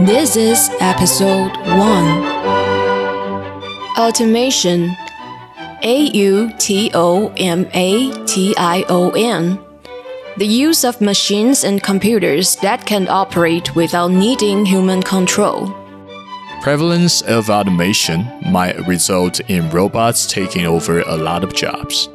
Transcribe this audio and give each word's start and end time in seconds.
This 0.00 0.36
is 0.36 0.70
episode 0.78 1.56
1 1.56 1.76
Automation 3.98 4.96
A 5.82 6.10
U 6.14 6.52
T 6.56 6.92
O 6.94 7.32
M 7.36 7.66
A 7.74 8.12
T 8.24 8.54
I 8.56 8.84
O 8.88 9.10
N 9.10 9.58
The 10.36 10.46
use 10.46 10.84
of 10.84 11.00
machines 11.00 11.64
and 11.64 11.82
computers 11.82 12.54
that 12.62 12.86
can 12.86 13.08
operate 13.08 13.74
without 13.74 14.12
needing 14.12 14.64
human 14.64 15.02
control. 15.02 15.74
Prevalence 16.62 17.20
of 17.22 17.50
automation 17.50 18.24
might 18.52 18.86
result 18.86 19.40
in 19.50 19.68
robots 19.70 20.28
taking 20.28 20.64
over 20.64 21.00
a 21.00 21.16
lot 21.16 21.42
of 21.42 21.56
jobs. 21.56 22.08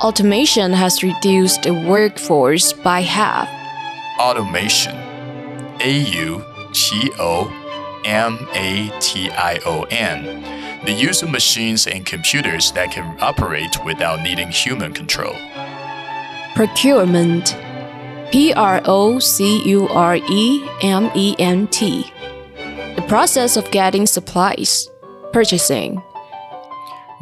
Automation 0.00 0.72
has 0.72 1.04
reduced 1.04 1.62
the 1.62 1.74
workforce 1.74 2.72
by 2.72 3.02
half. 3.02 3.48
Automation 4.18 4.96
A 5.80 5.92
U 5.92 6.44
T 6.74 7.10
O 7.18 7.50
M 8.04 8.46
A 8.52 8.92
T 9.00 9.30
I 9.30 9.58
O 9.64 9.84
N 9.84 10.44
the 10.84 10.92
use 10.92 11.22
of 11.22 11.30
machines 11.30 11.86
and 11.86 12.04
computers 12.04 12.70
that 12.72 12.90
can 12.90 13.16
operate 13.22 13.82
without 13.86 14.20
needing 14.22 14.48
human 14.48 14.92
control. 14.92 15.34
Procurement 16.54 17.56
P 18.30 18.52
R 18.52 18.82
O 18.84 19.18
C 19.18 19.62
U 19.66 19.88
R 19.88 20.16
E 20.16 20.68
M 20.82 21.10
E 21.14 21.34
N 21.38 21.66
T 21.68 22.12
the 22.96 23.02
process 23.02 23.56
of 23.56 23.68
getting 23.72 24.06
supplies, 24.06 24.88
purchasing. 25.32 26.00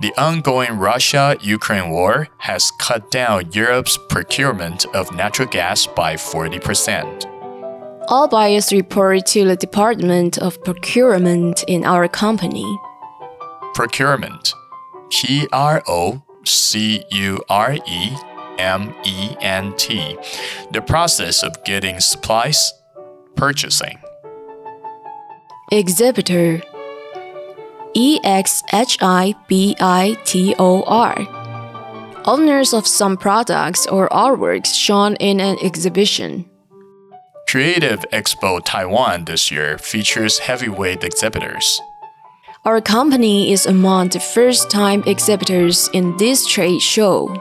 The 0.01 0.13
ongoing 0.19 0.79
Russia 0.79 1.37
Ukraine 1.41 1.91
war 1.91 2.29
has 2.39 2.71
cut 2.73 3.11
down 3.11 3.53
Europe's 3.53 3.97
procurement 4.11 4.85
of 4.95 5.11
natural 5.15 5.49
gas 5.49 5.87
by 5.87 6.17
40%. 6.17 7.32
All 8.09 8.29
buyers 8.29 8.73
report 8.73 9.27
to 9.27 9.45
the 9.45 9.57
Department 9.57 10.39
of 10.39 10.63
Procurement 10.65 11.63
in 11.69 11.85
our 11.85 12.09
company. 12.09 12.67
Procurement 13.75 14.55
P 15.11 15.47
R 15.53 15.83
O 15.87 16.23
C 16.45 17.05
U 17.11 17.41
R 17.49 17.75
E 17.87 18.17
M 18.59 18.95
E 19.05 19.37
N 19.41 19.75
T 19.77 20.19
The 20.73 20.83
process 20.83 21.43
of 21.43 21.63
getting 21.65 22.01
supplies, 22.01 22.73
purchasing. 23.37 23.99
Exhibitor 25.71 26.61
E 27.95 28.19
X 28.25 28.63
H 28.73 28.99
I 29.01 29.35
B 29.49 29.77
I 29.81 30.17
T 30.25 30.55
O 30.59 30.83
R 30.83 31.17
Owners 32.25 32.73
of 32.73 32.87
some 32.87 33.17
products 33.17 33.87
or 33.87 34.09
artworks 34.11 34.75
shown 34.75 35.17
in 35.17 35.41
an 35.41 35.57
exhibition. 35.63 36.49
Creative 37.53 38.01
Expo 38.15 38.65
Taiwan 38.65 39.27
this 39.27 39.51
year 39.51 39.77
features 39.77 40.39
heavyweight 40.39 41.05
exhibitors. 41.05 41.83
Our 42.65 42.81
company 42.81 43.53
is 43.53 43.67
among 43.67 44.09
the 44.09 44.21
first 44.21 44.71
time 44.71 45.03
exhibitors 45.07 45.91
in 45.93 46.17
this 46.17 46.47
trade 46.47 46.81
show. 46.81 47.37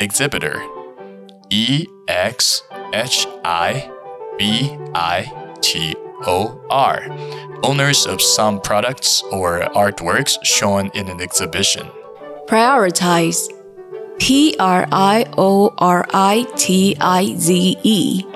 Exhibitor 0.00 0.60
E 1.48 1.86
X 2.08 2.64
H 2.92 3.28
I 3.44 3.88
B 4.36 4.76
I 4.96 5.30
T 5.60 5.94
O 6.26 6.60
R, 6.68 7.06
owners 7.62 8.08
of 8.08 8.20
some 8.20 8.60
products 8.60 9.22
or 9.30 9.60
artworks 9.76 10.44
shown 10.44 10.90
in 10.92 11.08
an 11.08 11.20
exhibition. 11.20 11.86
Prioritize 12.48 13.46
P 14.18 14.56
R 14.58 14.88
I 14.90 15.32
O 15.38 15.72
R 15.78 16.04
I 16.12 16.48
T 16.56 16.96
I 17.00 17.32
Z 17.36 17.78
E 17.84 18.33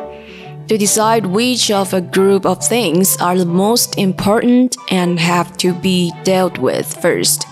to 0.69 0.77
decide 0.77 1.27
which 1.27 1.71
of 1.71 1.95
a 1.95 2.01
group 2.01 2.45
of 2.45 2.63
things 2.63 3.17
are 3.19 3.39
the 3.39 3.47
most 3.47 3.99
important 3.99 4.77
and 4.91 5.19
have 5.19 5.57
to 5.57 5.73
be 5.73 6.13
dealt 6.25 6.59
with 6.59 6.87
first. 7.01 7.47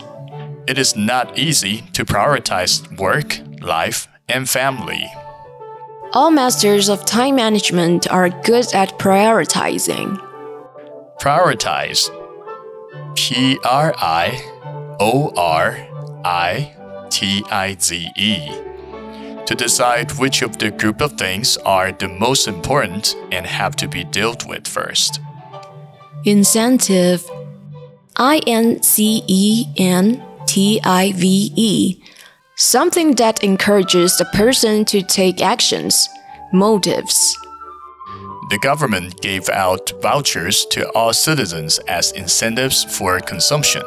It 0.68 0.78
is 0.78 0.96
not 0.96 1.38
easy 1.38 1.82
to 1.92 2.04
prioritize 2.04 2.98
work, 2.98 3.40
life, 3.60 4.08
and 4.28 4.48
family. 4.48 5.10
All 6.12 6.30
masters 6.30 6.88
of 6.88 7.04
time 7.04 7.36
management 7.36 8.10
are 8.10 8.28
good 8.28 8.66
at 8.74 8.98
prioritizing. 8.98 10.20
Prioritize 11.20 12.10
P 13.16 13.58
R 13.64 13.94
I 13.98 14.40
O 15.00 15.32
R 15.36 15.76
I 16.24 16.74
T 17.10 17.44
I 17.50 17.76
Z 17.80 18.10
E 18.16 18.75
to 19.46 19.54
decide 19.54 20.12
which 20.12 20.42
of 20.42 20.58
the 20.58 20.70
group 20.70 21.00
of 21.00 21.12
things 21.12 21.56
are 21.58 21.92
the 21.92 22.08
most 22.08 22.48
important 22.48 23.16
and 23.32 23.46
have 23.46 23.76
to 23.76 23.88
be 23.88 24.04
dealt 24.04 24.46
with 24.46 24.66
first. 24.66 25.20
Incentive 26.24 27.28
I 28.16 28.40
N 28.46 28.82
C 28.82 29.22
E 29.26 29.66
N 29.76 30.22
T 30.46 30.80
I 30.84 31.12
V 31.12 31.52
E 31.56 32.02
something 32.56 33.14
that 33.16 33.44
encourages 33.44 34.16
the 34.16 34.24
person 34.26 34.84
to 34.86 35.02
take 35.02 35.42
actions, 35.42 36.08
motives. 36.52 37.36
The 38.48 38.58
government 38.58 39.20
gave 39.20 39.48
out 39.50 39.92
vouchers 40.00 40.64
to 40.70 40.88
all 40.92 41.12
citizens 41.12 41.78
as 41.80 42.12
incentives 42.12 42.84
for 42.84 43.20
consumption. 43.20 43.82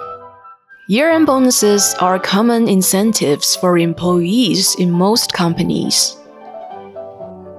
Year 0.90 1.12
end 1.12 1.28
bonuses 1.28 1.94
are 2.00 2.18
common 2.18 2.68
incentives 2.68 3.56
for 3.56 3.78
employees 3.78 4.74
in 4.80 4.90
most 4.90 5.34
companies. 5.34 6.18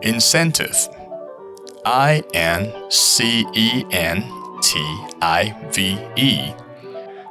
Incentive 0.02 0.88
I 1.86 2.24
N 2.34 2.72
C 2.90 3.46
E 3.54 3.84
N 3.92 4.22
T 4.60 4.80
I 5.22 5.54
V 5.70 5.96
E 6.16 6.52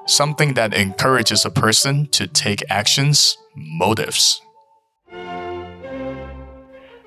something 0.06 0.54
that 0.54 0.74
encourages 0.74 1.44
a 1.44 1.52
person 1.52 2.08
to 2.12 2.28
take 2.28 2.64
actions, 2.70 3.38
motives. 3.54 4.42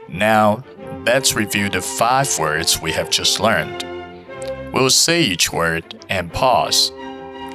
Now, 0.07 0.65
let's 1.07 1.35
review 1.35 1.71
the 1.71 1.81
five 1.81 2.39
words 2.39 2.83
we 2.83 2.93
have 2.93 3.09
just 3.09 3.41
learned. 3.41 3.87
We'll 4.75 4.91
say 4.91 5.23
each 5.23 5.51
word 5.51 6.05
and 6.11 6.31
pause. 6.31 6.93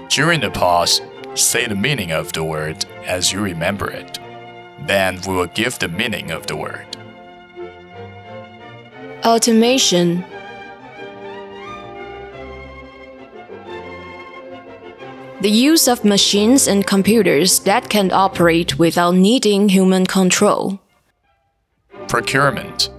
During 0.10 0.42
the 0.42 0.50
pause, 0.50 1.00
say 1.38 1.68
the 1.68 1.76
meaning 1.76 2.12
of 2.12 2.34
the 2.34 2.44
word 2.44 2.86
as 3.06 3.32
you 3.32 3.42
remember 3.42 3.90
it. 3.90 4.20
Then 4.88 5.20
we 5.28 5.36
will 5.36 5.48
give 5.48 5.80
the 5.80 5.88
meaning 5.88 6.32
of 6.32 6.48
the 6.48 6.56
word. 6.56 6.86
Automation 9.26 10.24
The 15.40 15.50
use 15.52 15.88
of 15.88 16.04
machines 16.04 16.68
and 16.68 16.86
computers 16.86 17.60
that 17.60 17.90
can 17.90 18.12
operate 18.12 18.80
without 18.80 19.14
needing 19.14 19.70
human 19.70 20.08
control. 20.08 20.80
Procurement 22.08 22.90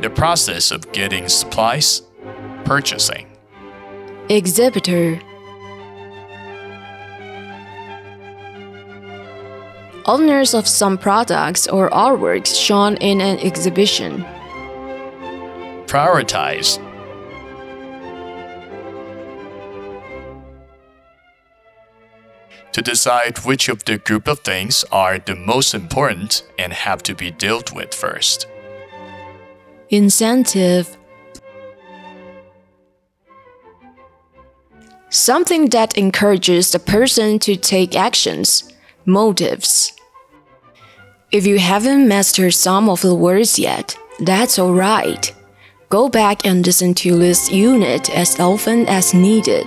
The 0.00 0.10
process 0.10 0.72
of 0.72 0.90
getting 0.90 1.28
supplies, 1.28 2.02
purchasing. 2.64 3.33
Exhibitor 4.30 5.20
Owners 10.06 10.54
of 10.54 10.66
some 10.66 10.96
products 10.96 11.66
or 11.66 11.90
artworks 11.90 12.58
shown 12.58 12.96
in 12.98 13.20
an 13.20 13.38
exhibition. 13.40 14.24
Prioritize 15.86 16.78
to 22.72 22.80
decide 22.82 23.38
which 23.44 23.68
of 23.68 23.84
the 23.84 23.98
group 23.98 24.26
of 24.26 24.40
things 24.40 24.84
are 24.90 25.18
the 25.18 25.36
most 25.36 25.74
important 25.74 26.42
and 26.58 26.72
have 26.72 27.02
to 27.02 27.14
be 27.14 27.30
dealt 27.30 27.74
with 27.74 27.92
first. 27.94 28.46
Incentive 29.90 30.96
Something 35.14 35.68
that 35.68 35.96
encourages 35.96 36.72
the 36.72 36.80
person 36.80 37.38
to 37.38 37.54
take 37.54 37.94
actions, 37.94 38.72
motives. 39.06 39.92
If 41.30 41.46
you 41.46 41.60
haven't 41.60 42.08
mastered 42.08 42.52
some 42.54 42.88
of 42.88 43.00
the 43.00 43.14
words 43.14 43.56
yet, 43.56 43.96
that's 44.18 44.58
alright. 44.58 45.32
Go 45.88 46.08
back 46.08 46.44
and 46.44 46.66
listen 46.66 46.94
to 46.94 47.16
this 47.16 47.48
unit 47.48 48.10
as 48.10 48.40
often 48.40 48.88
as 48.88 49.14
needed. 49.14 49.66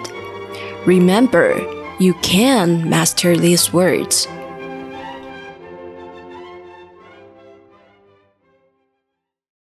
Remember, 0.86 1.56
you 1.98 2.14
can 2.16 2.90
master 2.90 3.38
these 3.38 3.72
words. 3.72 4.28